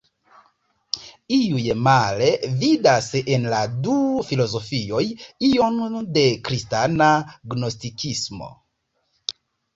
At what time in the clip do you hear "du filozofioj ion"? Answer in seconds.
3.89-5.79